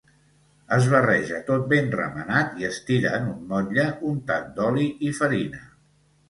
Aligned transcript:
Es 0.77 0.85
barreja 0.93 1.41
tot 1.49 1.67
ben 1.73 1.91
remenat 1.95 2.57
i 2.63 2.69
es 2.71 2.79
tira 2.87 3.11
en 3.19 3.29
un 3.35 3.45
motlle 3.53 3.87
untat 4.13 4.49
d'oli 4.57 4.89
i 5.11 5.15
farina. 5.21 5.63